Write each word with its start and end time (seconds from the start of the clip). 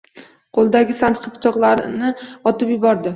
Qo‘lidagi 0.57 0.95
sanchqi 1.01 1.33
pichoqlarni 1.35 2.09
otib 2.53 2.73
yubordi 2.75 3.07